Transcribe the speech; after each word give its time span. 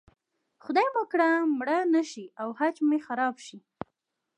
خدای 0.63 0.87
مه 0.93 1.03
کړه 1.11 1.29
مړه 1.57 1.77
نه 1.93 2.01
شي 2.09 2.25
او 2.41 2.49
حج 2.59 2.75
مې 2.89 2.99
خراب 3.07 3.35
شي. 3.45 3.59